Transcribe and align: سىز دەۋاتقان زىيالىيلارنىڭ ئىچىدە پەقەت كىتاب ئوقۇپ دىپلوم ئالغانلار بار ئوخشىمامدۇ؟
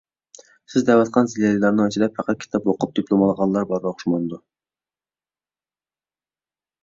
سىز 0.75 0.85
دەۋاتقان 0.85 1.27
زىيالىيلارنىڭ 1.33 1.89
ئىچىدە 1.91 2.07
پەقەت 2.15 2.39
كىتاب 2.45 2.71
ئوقۇپ 2.71 2.95
دىپلوم 2.99 3.21
ئالغانلار 3.25 3.69
بار 3.73 3.87
ئوخشىمامدۇ؟ 3.89 4.41